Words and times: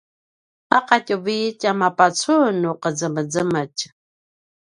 a 0.77 0.79
qatjuvi 0.87 1.37
tjamapacun 1.59 2.53
nu 2.61 2.69
qezemezemetj 2.83 3.79